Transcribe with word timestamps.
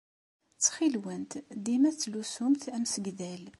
Ttxil-went, 0.55 1.31
dima 1.63 1.89
ttlusumt 1.93 2.63
amsegdal. 2.75 3.43